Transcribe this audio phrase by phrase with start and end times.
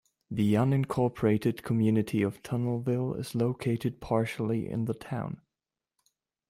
[0.31, 5.41] The unincorporated community of Tunnelville is located partially in the town.